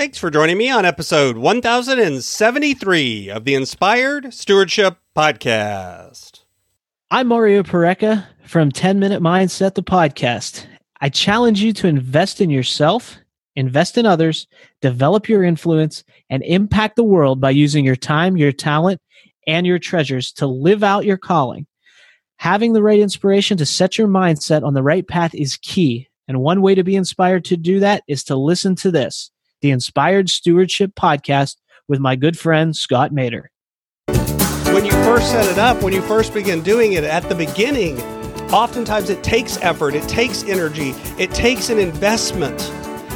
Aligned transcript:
Thanks 0.00 0.16
for 0.16 0.30
joining 0.30 0.56
me 0.56 0.70
on 0.70 0.86
episode 0.86 1.36
1073 1.36 3.28
of 3.28 3.44
the 3.44 3.54
Inspired 3.54 4.32
Stewardship 4.32 4.96
Podcast. 5.14 6.40
I'm 7.10 7.28
Mario 7.28 7.62
Porreca 7.62 8.26
from 8.46 8.72
10 8.72 8.98
Minute 8.98 9.22
Mindset, 9.22 9.74
the 9.74 9.82
podcast. 9.82 10.64
I 11.02 11.10
challenge 11.10 11.60
you 11.60 11.74
to 11.74 11.86
invest 11.86 12.40
in 12.40 12.48
yourself, 12.48 13.18
invest 13.56 13.98
in 13.98 14.06
others, 14.06 14.46
develop 14.80 15.28
your 15.28 15.44
influence, 15.44 16.02
and 16.30 16.42
impact 16.44 16.96
the 16.96 17.04
world 17.04 17.38
by 17.38 17.50
using 17.50 17.84
your 17.84 17.94
time, 17.94 18.38
your 18.38 18.52
talent, 18.52 19.02
and 19.46 19.66
your 19.66 19.78
treasures 19.78 20.32
to 20.32 20.46
live 20.46 20.82
out 20.82 21.04
your 21.04 21.18
calling. 21.18 21.66
Having 22.38 22.72
the 22.72 22.82
right 22.82 23.00
inspiration 23.00 23.58
to 23.58 23.66
set 23.66 23.98
your 23.98 24.08
mindset 24.08 24.62
on 24.62 24.72
the 24.72 24.82
right 24.82 25.06
path 25.06 25.34
is 25.34 25.58
key. 25.58 26.08
And 26.26 26.40
one 26.40 26.62
way 26.62 26.74
to 26.74 26.84
be 26.84 26.96
inspired 26.96 27.44
to 27.44 27.58
do 27.58 27.80
that 27.80 28.02
is 28.08 28.24
to 28.24 28.34
listen 28.34 28.74
to 28.76 28.90
this 28.90 29.30
the 29.60 29.70
Inspired 29.70 30.30
Stewardship 30.30 30.94
Podcast 30.94 31.56
with 31.88 32.00
my 32.00 32.16
good 32.16 32.38
friend 32.38 32.74
Scott 32.74 33.12
Maderer. 33.12 33.48
When 34.72 34.84
you 34.84 34.92
first 34.92 35.30
set 35.30 35.50
it 35.50 35.58
up, 35.58 35.82
when 35.82 35.92
you 35.92 36.02
first 36.02 36.32
begin 36.32 36.62
doing 36.62 36.92
it 36.92 37.04
at 37.04 37.28
the 37.28 37.34
beginning, 37.34 38.00
oftentimes 38.52 39.10
it 39.10 39.22
takes 39.22 39.56
effort, 39.58 39.94
it 39.94 40.08
takes 40.08 40.44
energy, 40.44 40.90
it 41.18 41.32
takes 41.32 41.70
an 41.70 41.78
investment. 41.78 42.70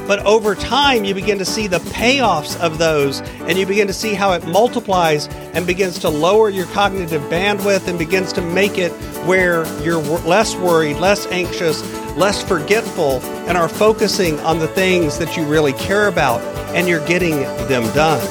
But 0.06 0.18
over 0.26 0.54
time, 0.54 1.04
you 1.04 1.14
begin 1.14 1.38
to 1.38 1.46
see 1.46 1.66
the 1.66 1.78
payoffs 1.78 2.60
of 2.60 2.76
those, 2.76 3.22
and 3.42 3.56
you 3.56 3.64
begin 3.64 3.86
to 3.86 3.94
see 3.94 4.12
how 4.12 4.32
it 4.32 4.46
multiplies 4.46 5.28
and 5.54 5.66
begins 5.66 5.98
to 6.00 6.10
lower 6.10 6.50
your 6.50 6.66
cognitive 6.66 7.22
bandwidth 7.22 7.88
and 7.88 7.98
begins 7.98 8.32
to 8.34 8.42
make 8.42 8.76
it 8.76 8.92
where 9.24 9.64
you're 9.82 10.02
less 10.02 10.54
worried, 10.56 10.98
less 10.98 11.26
anxious, 11.28 11.82
less 12.16 12.42
forgetful, 12.42 13.20
and 13.48 13.58
are 13.58 13.68
focusing 13.68 14.38
on 14.40 14.58
the 14.58 14.68
things 14.68 15.18
that 15.18 15.36
you 15.36 15.44
really 15.44 15.72
care 15.74 16.06
about, 16.06 16.40
and 16.74 16.88
you're 16.88 17.04
getting 17.06 17.40
them 17.68 17.82
done. 17.94 18.22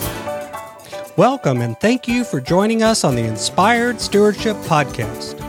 Welcome, 1.17 1.61
and 1.61 1.79
thank 1.79 2.07
you 2.07 2.23
for 2.23 2.41
joining 2.41 2.81
us 2.81 3.03
on 3.03 3.15
the 3.15 3.23
Inspired 3.23 3.99
Stewardship 3.99 4.55
Podcast. 4.57 5.39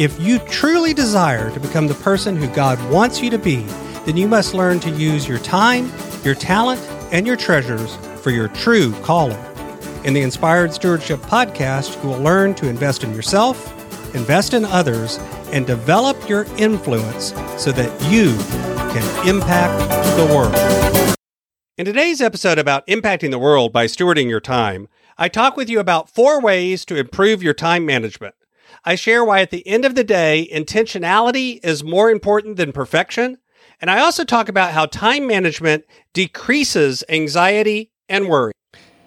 If 0.00 0.20
you 0.20 0.38
truly 0.40 0.92
desire 0.94 1.50
to 1.52 1.60
become 1.60 1.86
the 1.86 1.94
person 1.94 2.36
who 2.36 2.48
God 2.48 2.78
wants 2.90 3.20
you 3.20 3.30
to 3.30 3.38
be, 3.38 3.62
then 4.04 4.16
you 4.16 4.26
must 4.26 4.54
learn 4.54 4.80
to 4.80 4.90
use 4.90 5.28
your 5.28 5.38
time, 5.38 5.92
your 6.24 6.34
talent, 6.34 6.80
and 7.12 7.26
your 7.26 7.36
treasures 7.36 7.96
for 8.22 8.30
your 8.30 8.48
true 8.48 8.92
calling. 9.02 9.38
In 10.04 10.14
the 10.14 10.22
Inspired 10.22 10.72
Stewardship 10.72 11.20
Podcast, 11.20 12.02
you 12.02 12.08
will 12.08 12.18
learn 12.18 12.54
to 12.54 12.68
invest 12.68 13.04
in 13.04 13.14
yourself, 13.14 13.72
invest 14.14 14.54
in 14.54 14.64
others, 14.64 15.18
and 15.52 15.66
develop 15.66 16.28
your 16.28 16.44
influence 16.58 17.32
so 17.56 17.72
that 17.72 17.90
you 18.10 18.36
can 18.92 19.28
impact 19.28 19.78
the 20.16 20.26
world. 20.34 21.16
In 21.76 21.84
today's 21.84 22.20
episode 22.20 22.58
about 22.58 22.86
impacting 22.86 23.30
the 23.30 23.38
world 23.38 23.72
by 23.72 23.86
stewarding 23.86 24.28
your 24.28 24.40
time, 24.40 24.88
I 25.18 25.28
talk 25.28 25.56
with 25.56 25.68
you 25.68 25.80
about 25.80 26.10
four 26.10 26.40
ways 26.40 26.84
to 26.86 26.96
improve 26.96 27.42
your 27.42 27.54
time 27.54 27.84
management. 27.84 28.34
I 28.84 28.94
share 28.94 29.24
why 29.24 29.40
at 29.40 29.50
the 29.50 29.66
end 29.66 29.84
of 29.84 29.94
the 29.94 30.04
day, 30.04 30.48
intentionality 30.52 31.60
is 31.62 31.82
more 31.82 32.10
important 32.10 32.56
than 32.56 32.72
perfection 32.72 33.38
and 33.80 33.90
I 33.90 34.00
also 34.00 34.24
talk 34.24 34.48
about 34.48 34.72
how 34.72 34.86
time 34.86 35.26
management 35.26 35.84
decreases 36.12 37.04
anxiety 37.08 37.92
and 38.08 38.28
worry. 38.28 38.52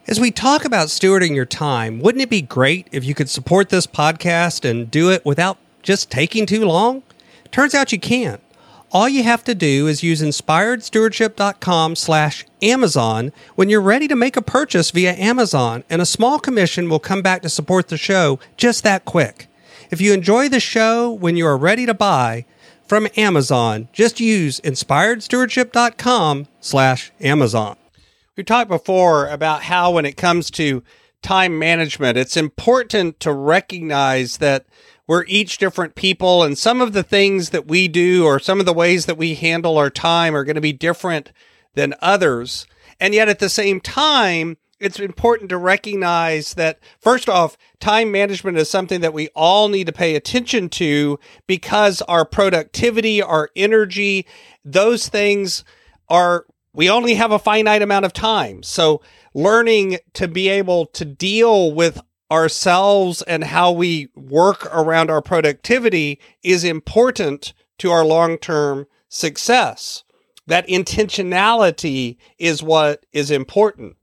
As 0.09 0.19
we 0.19 0.31
talk 0.31 0.65
about 0.65 0.87
stewarding 0.87 1.35
your 1.35 1.45
time, 1.45 1.99
wouldn't 1.99 2.23
it 2.23 2.31
be 2.31 2.41
great 2.41 2.87
if 2.91 3.05
you 3.05 3.13
could 3.13 3.29
support 3.29 3.69
this 3.69 3.85
podcast 3.85 4.67
and 4.67 4.89
do 4.89 5.11
it 5.11 5.23
without 5.23 5.59
just 5.83 6.09
taking 6.09 6.47
too 6.47 6.65
long? 6.65 7.03
Turns 7.51 7.75
out 7.75 7.91
you 7.91 7.99
can't. 7.99 8.41
All 8.91 9.07
you 9.07 9.21
have 9.21 9.43
to 9.43 9.53
do 9.53 9.85
is 9.85 10.01
use 10.01 10.23
inspiredstewardship.com 10.23 11.95
slash 11.95 12.43
Amazon 12.59 13.31
when 13.53 13.69
you're 13.69 13.81
ready 13.81 14.07
to 14.07 14.15
make 14.15 14.35
a 14.35 14.41
purchase 14.41 14.89
via 14.89 15.13
Amazon, 15.13 15.83
and 15.91 16.01
a 16.01 16.07
small 16.07 16.39
commission 16.39 16.89
will 16.89 16.97
come 16.97 17.21
back 17.21 17.43
to 17.43 17.49
support 17.49 17.89
the 17.89 17.95
show 17.95 18.39
just 18.57 18.83
that 18.83 19.05
quick. 19.05 19.45
If 19.91 20.01
you 20.01 20.11
enjoy 20.11 20.49
the 20.49 20.59
show 20.59 21.11
when 21.11 21.37
you 21.37 21.45
are 21.45 21.55
ready 21.55 21.85
to 21.85 21.93
buy, 21.93 22.45
from 22.87 23.07
Amazon. 23.15 23.87
Just 23.93 24.19
use 24.19 24.59
inspiredstewardship.com 24.61 26.47
slash 26.59 27.11
Amazon. 27.21 27.77
We 28.39 28.45
talked 28.45 28.69
before 28.69 29.27
about 29.27 29.63
how 29.63 29.91
when 29.91 30.05
it 30.05 30.15
comes 30.15 30.49
to 30.51 30.81
time 31.21 31.59
management, 31.59 32.17
it's 32.17 32.37
important 32.37 33.19
to 33.19 33.33
recognize 33.33 34.37
that 34.37 34.65
we're 35.07 35.25
each 35.27 35.57
different 35.57 35.95
people 35.95 36.43
and 36.43 36.57
some 36.57 36.79
of 36.79 36.93
the 36.93 37.03
things 37.03 37.49
that 37.49 37.67
we 37.67 37.89
do 37.89 38.23
or 38.23 38.39
some 38.39 38.61
of 38.61 38.65
the 38.65 38.71
ways 38.71 39.07
that 39.07 39.17
we 39.17 39.35
handle 39.35 39.77
our 39.77 39.89
time 39.89 40.33
are 40.37 40.45
going 40.45 40.55
to 40.55 40.61
be 40.61 40.71
different 40.71 41.33
than 41.73 41.95
others. 42.01 42.65
And 42.97 43.13
yet 43.13 43.27
at 43.27 43.39
the 43.39 43.49
same 43.49 43.81
time, 43.81 44.55
it's 44.79 45.01
important 45.01 45.49
to 45.49 45.57
recognize 45.57 46.53
that 46.53 46.79
first 46.97 47.27
off, 47.27 47.57
time 47.81 48.09
management 48.09 48.57
is 48.57 48.69
something 48.69 49.01
that 49.01 49.13
we 49.13 49.27
all 49.35 49.67
need 49.67 49.87
to 49.87 49.91
pay 49.91 50.15
attention 50.15 50.69
to 50.69 51.19
because 51.45 52.01
our 52.03 52.23
productivity, 52.23 53.21
our 53.21 53.49
energy, 53.57 54.25
those 54.63 55.09
things 55.09 55.65
are, 56.07 56.45
we 56.73 56.89
only 56.89 57.15
have 57.15 57.31
a 57.31 57.39
finite 57.39 57.81
amount 57.81 58.05
of 58.05 58.13
time. 58.13 58.63
So 58.63 59.01
learning 59.33 59.97
to 60.13 60.27
be 60.27 60.49
able 60.49 60.85
to 60.87 61.05
deal 61.05 61.73
with 61.73 62.01
ourselves 62.31 63.21
and 63.23 63.43
how 63.43 63.71
we 63.71 64.09
work 64.15 64.65
around 64.73 65.09
our 65.09 65.21
productivity 65.21 66.19
is 66.43 66.63
important 66.63 67.53
to 67.79 67.91
our 67.91 68.05
long 68.05 68.37
term 68.37 68.85
success. 69.07 70.03
That 70.45 70.67
intentionality 70.67 72.17
is 72.37 72.63
what 72.63 73.05
is 73.11 73.31
important. 73.31 73.95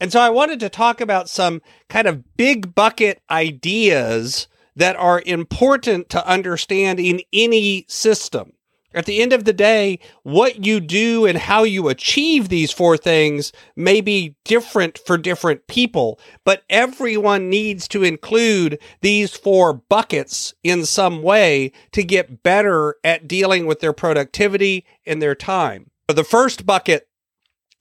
And 0.00 0.10
so 0.10 0.20
I 0.20 0.30
wanted 0.30 0.60
to 0.60 0.68
talk 0.68 1.00
about 1.00 1.28
some 1.28 1.60
kind 1.88 2.06
of 2.06 2.36
big 2.36 2.74
bucket 2.74 3.20
ideas 3.30 4.48
that 4.74 4.96
are 4.96 5.22
important 5.26 6.08
to 6.10 6.26
understand 6.26 6.98
in 6.98 7.20
any 7.32 7.84
system. 7.88 8.52
At 8.92 9.06
the 9.06 9.22
end 9.22 9.32
of 9.32 9.44
the 9.44 9.52
day, 9.52 10.00
what 10.24 10.66
you 10.66 10.80
do 10.80 11.24
and 11.24 11.38
how 11.38 11.62
you 11.62 11.88
achieve 11.88 12.48
these 12.48 12.72
four 12.72 12.96
things 12.96 13.52
may 13.76 14.00
be 14.00 14.36
different 14.44 14.98
for 14.98 15.16
different 15.16 15.68
people, 15.68 16.18
but 16.44 16.64
everyone 16.68 17.48
needs 17.48 17.86
to 17.88 18.02
include 18.02 18.80
these 19.00 19.36
four 19.36 19.74
buckets 19.74 20.54
in 20.64 20.84
some 20.84 21.22
way 21.22 21.70
to 21.92 22.02
get 22.02 22.42
better 22.42 22.96
at 23.04 23.28
dealing 23.28 23.66
with 23.66 23.78
their 23.78 23.92
productivity 23.92 24.84
and 25.06 25.22
their 25.22 25.36
time. 25.36 25.90
The 26.08 26.24
first 26.24 26.66
bucket 26.66 27.06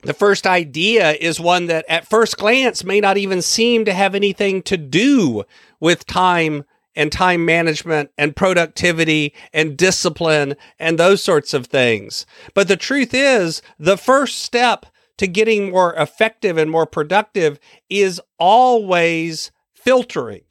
the 0.02 0.14
first 0.14 0.48
idea 0.48 1.12
is 1.12 1.42
one 1.42 1.66
that 1.66 1.84
at 1.90 2.08
first 2.08 2.38
glance 2.38 2.86
may 2.86 3.02
not 3.02 3.18
even 3.18 3.42
seem 3.42 3.84
to 3.84 3.94
have 3.94 4.16
anything 4.16 4.62
to 4.64 4.78
do 4.78 5.44
with 5.82 6.06
time 6.06 6.64
and 6.96 7.12
time 7.12 7.46
management 7.46 8.12
and 8.18 8.36
productivity 8.36 9.34
and 9.54 9.78
discipline 9.78 10.56
and 10.80 10.98
those 10.98 11.24
sorts 11.24 11.54
of 11.54 11.68
things. 11.68 12.26
But 12.54 12.68
the 12.68 12.78
truth 12.78 13.14
is, 13.14 13.62
the 13.78 13.98
first 13.98 14.40
step 14.40 14.86
to 15.18 15.28
getting 15.28 15.72
more 15.72 15.94
effective 15.96 16.58
and 16.58 16.72
more 16.72 16.86
productive 16.86 17.60
is 17.90 18.22
always 18.38 19.52
filtering. 19.74 20.44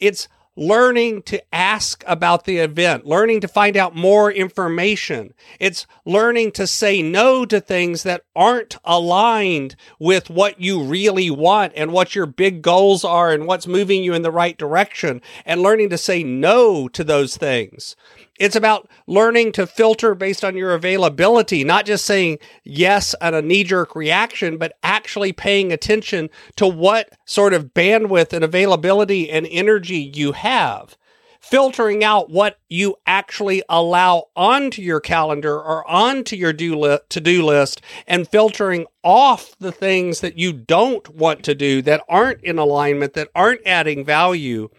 It's 0.00 0.28
learning 0.56 1.22
to 1.22 1.42
ask 1.54 2.04
about 2.06 2.44
the 2.44 2.58
event, 2.58 3.06
learning 3.06 3.40
to 3.40 3.48
find 3.48 3.76
out 3.76 3.96
more 3.96 4.30
information. 4.30 5.34
It's 5.58 5.86
learning 6.04 6.52
to 6.52 6.66
say 6.66 7.02
no 7.02 7.44
to 7.46 7.60
things 7.60 8.02
that 8.04 8.22
aren't 8.36 8.76
aligned 8.84 9.76
with 9.98 10.30
what 10.30 10.60
you 10.60 10.82
really 10.82 11.30
want 11.30 11.72
and 11.76 11.92
what 11.92 12.14
your 12.14 12.26
big 12.26 12.62
goals 12.62 13.04
are 13.04 13.32
and 13.32 13.46
what's 13.46 13.66
moving 13.66 14.04
you 14.04 14.14
in 14.14 14.22
the 14.22 14.30
right 14.30 14.56
direction 14.56 15.20
and 15.44 15.60
learning 15.60 15.90
to 15.90 15.98
say 15.98 16.22
no 16.22 16.88
to 16.88 17.02
those 17.02 17.36
things. 17.36 17.96
It's 18.38 18.56
about 18.56 18.90
learning 19.06 19.52
to 19.52 19.66
filter 19.66 20.14
based 20.14 20.44
on 20.44 20.56
your 20.56 20.74
availability, 20.74 21.62
not 21.62 21.86
just 21.86 22.04
saying 22.04 22.38
yes 22.64 23.14
at 23.20 23.32
a 23.32 23.42
knee 23.42 23.62
jerk 23.62 23.94
reaction, 23.94 24.58
but 24.58 24.76
actually 24.82 25.32
paying 25.32 25.72
attention 25.72 26.30
to 26.56 26.66
what 26.66 27.10
sort 27.24 27.54
of 27.54 27.74
bandwidth 27.74 28.32
and 28.32 28.44
availability 28.44 29.30
and 29.30 29.46
energy 29.50 30.10
you 30.14 30.32
have. 30.32 30.96
Filtering 31.40 32.02
out 32.02 32.30
what 32.30 32.58
you 32.70 32.96
actually 33.06 33.62
allow 33.68 34.24
onto 34.34 34.80
your 34.80 34.98
calendar 34.98 35.54
or 35.54 35.88
onto 35.88 36.34
your 36.34 36.54
to 36.54 37.20
do 37.20 37.44
list 37.44 37.82
and 38.06 38.26
filtering 38.26 38.86
off 39.04 39.54
the 39.60 39.70
things 39.70 40.20
that 40.22 40.38
you 40.38 40.54
don't 40.54 41.14
want 41.14 41.44
to 41.44 41.54
do 41.54 41.82
that 41.82 42.02
aren't 42.08 42.42
in 42.42 42.58
alignment, 42.58 43.12
that 43.12 43.28
aren't 43.34 43.60
adding 43.66 44.04
value 44.04 44.70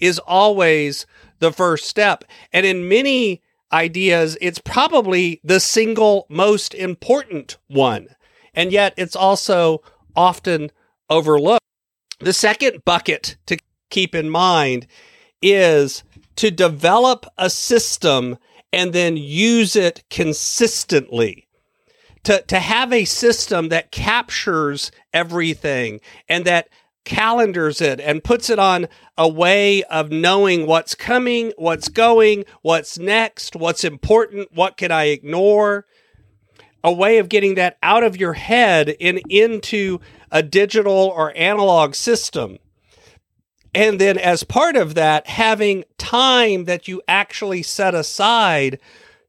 is 0.00 0.18
always 0.20 1.06
the 1.38 1.52
first 1.52 1.86
step. 1.86 2.24
And 2.52 2.64
in 2.66 2.88
many 2.88 3.42
ideas, 3.72 4.36
it's 4.40 4.58
probably 4.58 5.40
the 5.44 5.60
single 5.60 6.26
most 6.28 6.74
important 6.74 7.58
one. 7.68 8.08
And 8.54 8.72
yet 8.72 8.94
it's 8.96 9.16
also 9.16 9.82
often 10.16 10.70
overlooked. 11.10 11.64
The 12.20 12.32
second 12.32 12.84
bucket 12.84 13.36
to 13.46 13.58
keep 13.90 14.14
in 14.14 14.30
mind 14.30 14.86
is 15.42 16.02
to 16.36 16.50
develop 16.50 17.26
a 17.36 17.50
system 17.50 18.38
and 18.72 18.92
then 18.92 19.16
use 19.16 19.76
it 19.76 20.02
consistently. 20.10 21.46
to, 22.24 22.42
to 22.42 22.58
have 22.58 22.92
a 22.92 23.04
system 23.04 23.68
that 23.68 23.90
captures 23.90 24.90
everything 25.12 26.00
and 26.28 26.44
that 26.44 26.68
calendars 27.08 27.80
it 27.80 28.00
and 28.00 28.22
puts 28.22 28.50
it 28.50 28.58
on 28.58 28.86
a 29.16 29.26
way 29.26 29.82
of 29.84 30.10
knowing 30.10 30.66
what's 30.66 30.94
coming, 30.94 31.52
what's 31.56 31.88
going, 31.88 32.44
what's 32.60 32.98
next, 32.98 33.56
what's 33.56 33.82
important, 33.82 34.52
what 34.52 34.76
can 34.76 34.92
I 34.92 35.04
ignore. 35.04 35.86
A 36.84 36.92
way 36.92 37.18
of 37.18 37.28
getting 37.28 37.54
that 37.54 37.78
out 37.82 38.04
of 38.04 38.16
your 38.16 38.34
head 38.34 38.94
and 39.00 39.20
into 39.28 39.98
a 40.30 40.42
digital 40.42 40.92
or 40.92 41.36
analog 41.36 41.94
system. 41.94 42.58
And 43.74 44.00
then, 44.00 44.16
as 44.16 44.44
part 44.44 44.76
of 44.76 44.94
that, 44.94 45.26
having 45.26 45.84
time 45.96 46.64
that 46.64 46.88
you 46.88 47.02
actually 47.08 47.62
set 47.62 47.94
aside 47.94 48.78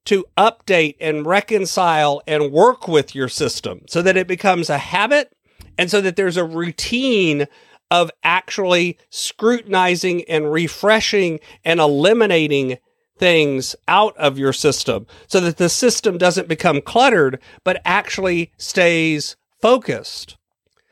to 0.05 0.25
update 0.37 0.95
and 0.99 1.25
reconcile 1.25 2.21
and 2.27 2.51
work 2.51 2.87
with 2.87 3.15
your 3.15 3.29
system 3.29 3.81
so 3.87 4.01
that 4.01 4.17
it 4.17 4.27
becomes 4.27 4.69
a 4.69 4.77
habit 4.77 5.33
and 5.77 5.89
so 5.89 6.01
that 6.01 6.17
there's 6.17 6.37
a 6.37 6.43
routine 6.43 7.47
of 7.91 8.11
actually 8.23 8.97
scrutinizing 9.09 10.23
and 10.25 10.51
refreshing 10.51 11.39
and 11.65 11.79
eliminating 11.79 12.77
things 13.17 13.75
out 13.87 14.15
of 14.17 14.39
your 14.39 14.53
system 14.53 15.05
so 15.27 15.39
that 15.39 15.57
the 15.57 15.69
system 15.69 16.17
doesn't 16.17 16.47
become 16.47 16.81
cluttered, 16.81 17.39
but 17.63 17.81
actually 17.83 18.51
stays 18.57 19.35
focused. 19.61 20.37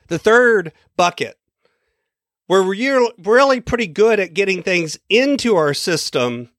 The 0.08 0.20
third 0.20 0.74
bucket, 0.96 1.38
where 2.48 2.64
we're 2.64 3.12
really 3.18 3.62
pretty 3.62 3.88
good 3.88 4.20
at 4.20 4.34
getting 4.34 4.64
things 4.64 4.98
into 5.10 5.56
our 5.56 5.74
system, 5.74 6.50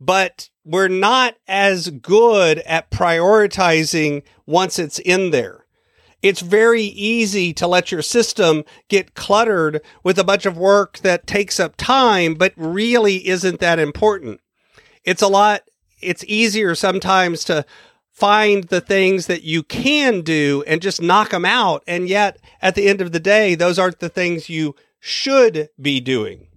but 0.00 0.50
we're 0.64 0.88
not 0.88 1.36
as 1.46 1.90
good 1.90 2.58
at 2.60 2.90
prioritizing 2.90 4.22
once 4.44 4.78
it's 4.78 4.98
in 4.98 5.30
there 5.30 5.65
it's 6.26 6.40
very 6.40 6.82
easy 6.82 7.52
to 7.52 7.68
let 7.68 7.92
your 7.92 8.02
system 8.02 8.64
get 8.88 9.14
cluttered 9.14 9.80
with 10.02 10.18
a 10.18 10.24
bunch 10.24 10.44
of 10.44 10.58
work 10.58 10.98
that 10.98 11.26
takes 11.26 11.60
up 11.60 11.76
time, 11.76 12.34
but 12.34 12.52
really 12.56 13.28
isn't 13.28 13.60
that 13.60 13.78
important. 13.78 14.40
It's 15.04 15.22
a 15.22 15.28
lot, 15.28 15.62
it's 16.02 16.24
easier 16.26 16.74
sometimes 16.74 17.44
to 17.44 17.64
find 18.10 18.64
the 18.64 18.80
things 18.80 19.28
that 19.28 19.44
you 19.44 19.62
can 19.62 20.22
do 20.22 20.64
and 20.66 20.82
just 20.82 21.00
knock 21.00 21.30
them 21.30 21.44
out. 21.44 21.84
And 21.86 22.08
yet, 22.08 22.38
at 22.60 22.74
the 22.74 22.88
end 22.88 23.00
of 23.00 23.12
the 23.12 23.20
day, 23.20 23.54
those 23.54 23.78
aren't 23.78 24.00
the 24.00 24.08
things 24.08 24.48
you 24.48 24.74
should 24.98 25.68
be 25.80 26.00
doing. 26.00 26.48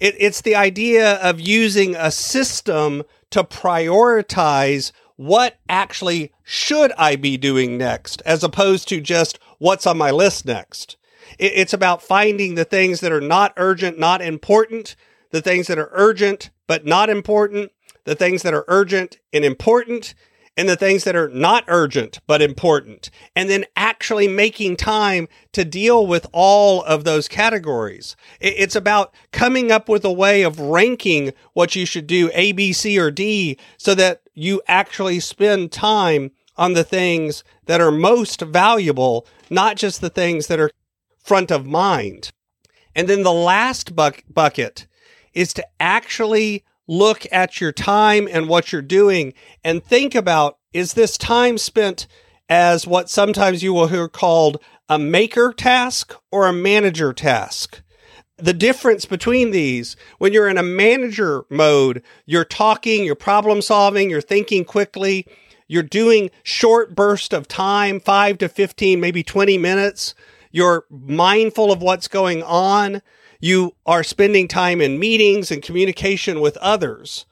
It, 0.00 0.16
it's 0.18 0.40
the 0.40 0.56
idea 0.56 1.16
of 1.16 1.40
using 1.40 1.94
a 1.94 2.10
system 2.10 3.04
to 3.30 3.44
prioritize 3.44 4.90
what 5.16 5.58
actually 5.68 6.32
should 6.42 6.92
I 6.98 7.16
be 7.16 7.36
doing 7.36 7.78
next, 7.78 8.22
as 8.26 8.42
opposed 8.42 8.88
to 8.88 9.00
just 9.00 9.38
what's 9.58 9.86
on 9.86 9.96
my 9.96 10.10
list 10.10 10.46
next. 10.46 10.96
It's 11.38 11.72
about 11.72 12.02
finding 12.02 12.54
the 12.54 12.64
things 12.64 13.00
that 13.00 13.12
are 13.12 13.20
not 13.20 13.54
urgent, 13.56 13.98
not 13.98 14.20
important, 14.22 14.94
the 15.30 15.42
things 15.42 15.66
that 15.66 15.78
are 15.78 15.90
urgent 15.92 16.50
but 16.66 16.86
not 16.86 17.10
important, 17.10 17.72
the 18.04 18.14
things 18.14 18.42
that 18.42 18.54
are 18.54 18.64
urgent 18.68 19.18
and 19.32 19.44
important, 19.44 20.14
and 20.56 20.68
the 20.68 20.76
things 20.76 21.04
that 21.04 21.16
are 21.16 21.28
not 21.28 21.64
urgent 21.66 22.20
but 22.26 22.40
important, 22.40 23.10
and 23.34 23.50
then 23.50 23.64
actually 23.76 24.28
making 24.28 24.76
time 24.76 25.28
to 25.52 25.64
deal 25.64 26.06
with 26.06 26.26
all 26.32 26.82
of 26.84 27.04
those 27.04 27.28
categories. 27.28 28.16
It's 28.40 28.76
about 28.76 29.12
coming 29.32 29.72
up 29.72 29.88
with 29.88 30.04
a 30.04 30.12
way 30.12 30.42
of 30.42 30.60
ranking 30.60 31.32
what 31.52 31.74
you 31.74 31.86
should 31.86 32.06
do 32.06 32.30
A, 32.34 32.52
B, 32.52 32.72
C, 32.72 32.98
or 32.98 33.10
D 33.10 33.58
so 33.76 33.94
that 33.94 34.22
you 34.34 34.62
actually 34.68 35.20
spend 35.20 35.72
time 35.72 36.30
on 36.56 36.74
the 36.74 36.84
things 36.84 37.42
that 37.66 37.80
are 37.80 37.90
most 37.90 38.40
valuable, 38.40 39.26
not 39.50 39.76
just 39.76 40.00
the 40.00 40.10
things 40.10 40.46
that 40.46 40.60
are 40.60 40.70
front 41.18 41.50
of 41.50 41.66
mind. 41.66 42.30
And 42.94 43.08
then 43.08 43.22
the 43.22 43.32
last 43.32 43.96
buck- 43.96 44.22
bucket 44.28 44.86
is 45.32 45.52
to 45.54 45.66
actually 45.80 46.62
look 46.86 47.26
at 47.32 47.60
your 47.60 47.72
time 47.72 48.28
and 48.30 48.48
what 48.48 48.72
you're 48.72 48.82
doing 48.82 49.34
and 49.62 49.84
think 49.84 50.14
about 50.14 50.58
is 50.72 50.94
this 50.94 51.16
time 51.16 51.56
spent 51.56 52.06
as 52.48 52.86
what 52.86 53.08
sometimes 53.08 53.62
you 53.62 53.72
will 53.72 53.86
hear 53.86 54.08
called 54.08 54.58
a 54.88 54.98
maker 54.98 55.52
task 55.52 56.14
or 56.30 56.46
a 56.46 56.52
manager 56.52 57.12
task? 57.12 57.82
The 58.36 58.52
difference 58.52 59.04
between 59.04 59.52
these, 59.52 59.96
when 60.18 60.32
you're 60.32 60.48
in 60.48 60.58
a 60.58 60.62
manager 60.62 61.44
mode, 61.48 62.02
you're 62.26 62.44
talking, 62.44 63.04
you're 63.04 63.14
problem 63.14 63.62
solving, 63.62 64.10
you're 64.10 64.20
thinking 64.20 64.64
quickly, 64.64 65.26
you're 65.68 65.82
doing 65.82 66.30
short 66.42 66.94
bursts 66.94 67.32
of 67.32 67.48
time, 67.48 68.00
five 68.00 68.38
to 68.38 68.48
15, 68.48 69.00
maybe 69.00 69.22
20 69.22 69.56
minutes. 69.56 70.14
You're 70.50 70.84
mindful 70.90 71.72
of 71.72 71.80
what's 71.80 72.08
going 72.08 72.42
on. 72.42 73.02
You 73.44 73.74
are 73.84 74.02
spending 74.02 74.48
time 74.48 74.80
in 74.80 74.98
meetings 74.98 75.50
and 75.50 75.62
communication 75.62 76.40
with 76.40 76.56
others. 76.62 77.26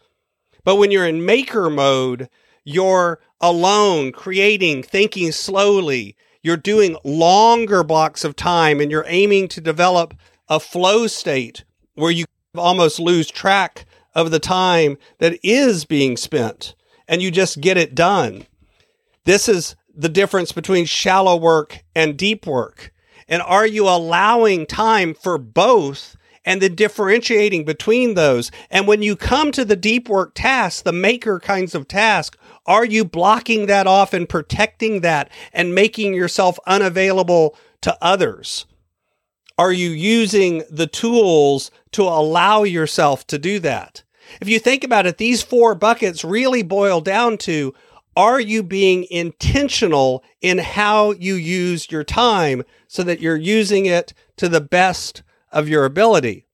But 0.63 0.77
when 0.77 0.91
you're 0.91 1.09
in 1.09 1.25
maker 1.25 1.71
mode, 1.71 2.29
you're 2.65 3.19
alone, 3.41 4.13
creating, 4.13 4.83
thinking 4.83 5.33
slowly. 5.33 6.15
You're 6.43 6.59
doing 6.59 6.99
longer 7.03 7.83
blocks 7.83 8.25
of 8.25 8.37
time 8.37 8.79
and 8.79 8.91
you're 8.91 9.07
aiming 9.09 9.49
to 9.49 9.63
develop 9.63 10.13
a 10.51 10.61
flow 10.61 11.07
state 11.07 11.65
where 11.95 12.11
you 12.11 12.27
almost 12.55 13.01
lose 13.01 13.31
track 13.31 13.87
of 14.15 14.31
the 14.31 14.39
time 14.39 14.99
that 15.17 15.39
is 15.43 15.87
being 15.87 16.19
spent 16.19 16.75
and 17.09 17.23
you 17.23 17.31
just 17.31 17.63
get 17.63 17.79
it 17.79 17.95
done. 17.95 18.45
This 19.25 19.49
is 19.49 19.77
the 19.97 20.11
difference 20.11 20.53
between 20.53 20.85
shallow 20.85 21.37
work 21.37 21.83
and 21.95 22.19
deep 22.19 22.47
work. 22.47 22.92
And 23.33 23.41
are 23.41 23.67
you 23.67 23.89
allowing 23.89 24.67
time 24.67 25.15
for 25.15 25.39
both 25.39 26.19
and 26.45 26.61
then 26.61 26.75
differentiating 26.75 27.65
between 27.65 28.13
those? 28.13 28.51
And 28.71 28.87
when 28.87 29.01
you 29.01 29.17
come 29.17 29.53
to 29.53 29.65
the 29.65 29.75
deep 29.75 30.07
work 30.07 30.33
tasks, 30.35 30.83
the 30.83 30.93
maker 30.93 31.41
kinds 31.41 31.75
of 31.75 31.89
tasks, 31.89 32.37
are 32.67 32.85
you 32.85 33.07
blocking 33.07 33.65
that 33.67 33.87
off 33.87 34.13
and 34.13 34.29
protecting 34.29 35.01
that 35.01 35.31
and 35.55 35.75
making 35.75 36.13
yourself 36.13 36.59
unavailable 36.67 37.57
to 37.81 37.97
others? 38.03 38.67
Are 39.57 39.73
you 39.73 39.89
using 39.89 40.63
the 40.71 40.87
tools 40.87 41.71
to 41.93 42.03
allow 42.03 42.65
yourself 42.65 43.27
to 43.29 43.39
do 43.39 43.59
that? 43.61 44.03
If 44.43 44.49
you 44.51 44.59
think 44.59 44.85
about 44.85 45.07
it, 45.07 45.17
these 45.17 45.43
four 45.43 45.75
buckets 45.75 46.23
really 46.23 46.63
boil 46.63 47.01
down 47.01 47.39
to 47.39 47.73
are 48.17 48.41
you 48.41 48.63
being 48.63 49.07
intentional 49.11 50.23
in 50.41 50.59
how 50.59 51.13
you 51.13 51.35
use 51.35 51.91
your 51.91 52.05
time 52.05 52.63
so 52.87 53.03
that 53.03 53.21
you're 53.21 53.37
using 53.37 53.87
it 53.87 54.13
to 54.37 54.49
the 54.49 54.61
best 54.61 55.23
of 55.51 55.69
your 55.69 55.85
ability? 55.85 56.47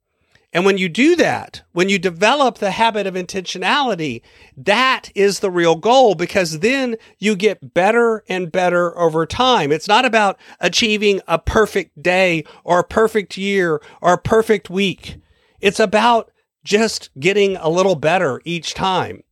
And 0.53 0.65
when 0.65 0.79
you 0.79 0.89
do 0.89 1.15
that, 1.17 1.63
when 1.73 1.91
you 1.91 1.99
develop 1.99 2.57
the 2.59 2.71
habit 2.71 3.07
of 3.07 3.15
intentionality, 3.15 4.23
that 4.57 5.11
is 5.15 5.41
the 5.41 5.51
real 5.51 5.77
goal 5.77 6.15
because 6.15 6.61
then 6.61 6.97
you 7.19 7.37
get 7.37 7.75
better 7.75 8.25
and 8.29 8.51
better 8.51 8.99
over 8.99 9.27
time. 9.27 9.71
It's 9.71 9.89
not 9.89 10.07
about 10.07 10.39
achieving 10.59 11.21
a 11.29 11.39
perfect 11.39 12.03
day 12.03 12.45
or 12.65 12.79
a 12.79 12.85
perfect 12.85 13.37
year 13.37 13.83
or 14.01 14.15
a 14.15 14.19
perfect 14.19 14.71
week. 14.71 15.17
It's 15.61 15.81
about 15.81 16.31
just 16.65 17.11
getting 17.21 17.57
a 17.57 17.69
little 17.69 17.97
better 17.97 18.41
each 18.45 18.73
time. 18.73 19.23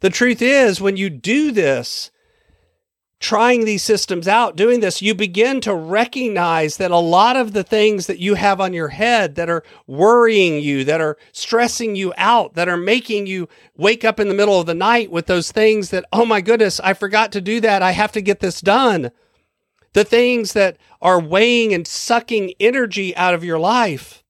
The 0.00 0.10
truth 0.10 0.40
is, 0.40 0.80
when 0.80 0.96
you 0.96 1.10
do 1.10 1.50
this, 1.50 2.10
trying 3.20 3.64
these 3.64 3.82
systems 3.82 4.28
out, 4.28 4.54
doing 4.54 4.78
this, 4.78 5.02
you 5.02 5.12
begin 5.14 5.60
to 5.60 5.74
recognize 5.74 6.76
that 6.76 6.92
a 6.92 6.98
lot 6.98 7.36
of 7.36 7.52
the 7.52 7.64
things 7.64 8.06
that 8.06 8.20
you 8.20 8.34
have 8.34 8.60
on 8.60 8.72
your 8.72 8.88
head 8.88 9.34
that 9.34 9.50
are 9.50 9.64
worrying 9.88 10.62
you, 10.62 10.84
that 10.84 11.00
are 11.00 11.16
stressing 11.32 11.96
you 11.96 12.12
out, 12.16 12.54
that 12.54 12.68
are 12.68 12.76
making 12.76 13.26
you 13.26 13.48
wake 13.76 14.04
up 14.04 14.20
in 14.20 14.28
the 14.28 14.34
middle 14.34 14.60
of 14.60 14.66
the 14.66 14.74
night 14.74 15.10
with 15.10 15.26
those 15.26 15.50
things 15.50 15.90
that, 15.90 16.04
oh 16.12 16.24
my 16.24 16.40
goodness, 16.40 16.78
I 16.80 16.94
forgot 16.94 17.32
to 17.32 17.40
do 17.40 17.60
that. 17.60 17.82
I 17.82 17.90
have 17.90 18.12
to 18.12 18.20
get 18.20 18.38
this 18.38 18.60
done. 18.60 19.10
The 19.94 20.04
things 20.04 20.52
that 20.52 20.76
are 21.02 21.18
weighing 21.18 21.74
and 21.74 21.86
sucking 21.86 22.52
energy 22.60 23.16
out 23.16 23.34
of 23.34 23.42
your 23.42 23.58
life 23.58 24.22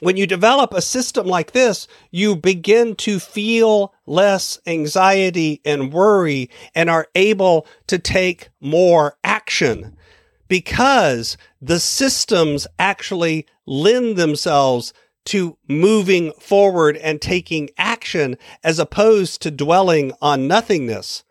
when 0.00 0.16
you 0.16 0.26
develop 0.26 0.72
a 0.74 0.82
system 0.82 1.26
like 1.26 1.52
this, 1.52 1.88
you 2.10 2.36
begin 2.36 2.94
to 2.96 3.18
feel 3.18 3.94
less 4.06 4.60
anxiety 4.66 5.60
and 5.64 5.92
worry 5.92 6.50
and 6.74 6.90
are 6.90 7.08
able 7.14 7.66
to 7.86 7.98
take 7.98 8.48
more 8.60 9.16
action 9.24 9.96
because 10.48 11.36
the 11.60 11.80
systems 11.80 12.66
actually 12.78 13.46
lend 13.66 14.16
themselves 14.16 14.92
to 15.24 15.56
moving 15.68 16.32
forward 16.38 16.96
and 16.98 17.20
taking 17.20 17.68
action 17.76 18.36
as 18.62 18.78
opposed 18.78 19.42
to 19.42 19.50
dwelling 19.50 20.12
on 20.22 20.46
nothingness. 20.46 21.24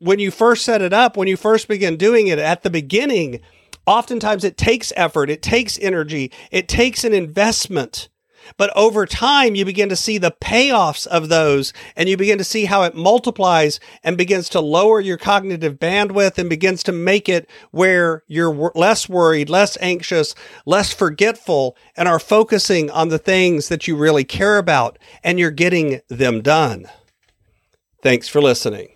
When 0.00 0.18
you 0.18 0.30
first 0.30 0.64
set 0.64 0.82
it 0.82 0.92
up, 0.92 1.16
when 1.16 1.28
you 1.28 1.36
first 1.36 1.68
begin 1.68 1.96
doing 1.96 2.26
it 2.26 2.38
at 2.38 2.62
the 2.62 2.70
beginning, 2.70 3.40
oftentimes 3.88 4.44
it 4.44 4.58
takes 4.58 4.92
effort, 4.96 5.30
it 5.30 5.40
takes 5.40 5.78
energy, 5.78 6.30
it 6.50 6.68
takes 6.68 7.04
an 7.04 7.14
investment. 7.14 8.10
But 8.56 8.74
over 8.76 9.04
time, 9.04 9.54
you 9.54 9.64
begin 9.64 9.88
to 9.88 9.96
see 9.96 10.18
the 10.18 10.34
payoffs 10.42 11.06
of 11.06 11.28
those 11.28 11.72
and 11.96 12.08
you 12.08 12.16
begin 12.16 12.38
to 12.38 12.44
see 12.44 12.66
how 12.66 12.82
it 12.82 12.94
multiplies 12.94 13.80
and 14.02 14.16
begins 14.16 14.48
to 14.50 14.60
lower 14.60 15.00
your 15.00 15.16
cognitive 15.16 15.78
bandwidth 15.78 16.38
and 16.38 16.48
begins 16.48 16.82
to 16.84 16.92
make 16.92 17.28
it 17.28 17.48
where 17.70 18.22
you're 18.26 18.72
less 18.74 19.08
worried, 19.08 19.50
less 19.50 19.76
anxious, 19.80 20.34
less 20.66 20.92
forgetful, 20.92 21.76
and 21.96 22.08
are 22.08 22.18
focusing 22.18 22.90
on 22.90 23.08
the 23.08 23.18
things 23.18 23.68
that 23.68 23.88
you 23.88 23.96
really 23.96 24.24
care 24.24 24.58
about 24.58 24.98
and 25.22 25.38
you're 25.38 25.50
getting 25.50 26.00
them 26.08 26.40
done. 26.40 26.86
Thanks 28.02 28.28
for 28.28 28.40
listening. 28.40 28.88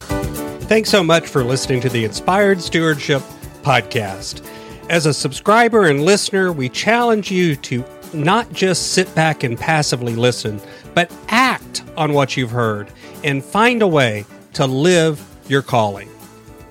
Thanks 0.00 0.90
so 0.90 1.02
much 1.02 1.26
for 1.26 1.44
listening 1.44 1.80
to 1.82 1.88
the 1.88 2.04
Inspired 2.04 2.60
Stewardship 2.60 3.22
Podcast. 3.66 4.46
As 4.88 5.06
a 5.06 5.12
subscriber 5.12 5.86
and 5.86 6.04
listener, 6.04 6.52
we 6.52 6.68
challenge 6.68 7.32
you 7.32 7.56
to 7.56 7.84
not 8.14 8.52
just 8.52 8.92
sit 8.92 9.12
back 9.16 9.42
and 9.42 9.58
passively 9.58 10.14
listen, 10.14 10.60
but 10.94 11.12
act 11.28 11.82
on 11.96 12.12
what 12.12 12.36
you've 12.36 12.52
heard 12.52 12.92
and 13.24 13.44
find 13.44 13.82
a 13.82 13.88
way 13.88 14.24
to 14.52 14.68
live 14.68 15.20
your 15.48 15.62
calling. 15.62 16.08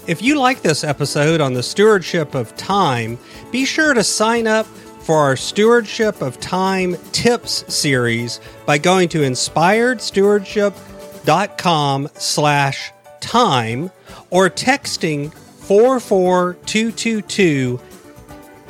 If 0.07 0.21
you 0.21 0.39
like 0.39 0.61
this 0.61 0.85
episode 0.85 1.41
on 1.41 1.53
the 1.53 1.63
stewardship 1.63 2.33
of 2.33 2.55
time, 2.55 3.17
be 3.51 3.65
sure 3.65 3.93
to 3.93 4.01
sign 4.01 4.47
up 4.47 4.65
for 4.65 5.17
our 5.17 5.35
Stewardship 5.35 6.21
of 6.21 6.39
Time 6.39 6.95
Tips 7.11 7.65
series 7.73 8.39
by 8.65 8.77
going 8.77 9.09
to 9.09 9.19
inspiredstewardship.com 9.19 12.09
slash 12.13 12.93
time 13.19 13.91
or 14.29 14.49
texting 14.49 15.33
44222 15.67 17.79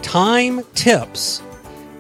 time 0.02 0.64
tips 0.74 1.42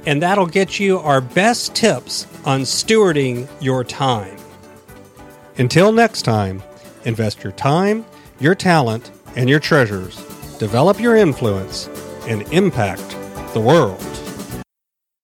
and 0.05 0.21
that'll 0.21 0.45
get 0.45 0.79
you 0.79 0.99
our 0.99 1.21
best 1.21 1.75
tips 1.75 2.27
on 2.45 2.61
stewarding 2.61 3.47
your 3.59 3.83
time. 3.83 4.37
Until 5.57 5.91
next 5.91 6.23
time, 6.23 6.61
invest 7.05 7.43
your 7.43 7.53
time, 7.53 8.05
your 8.39 8.55
talent, 8.55 9.11
and 9.35 9.49
your 9.49 9.59
treasures, 9.59 10.15
develop 10.59 10.99
your 10.99 11.15
influence, 11.15 11.87
and 12.27 12.41
impact 12.53 13.09
the 13.53 13.59
world. 13.59 14.14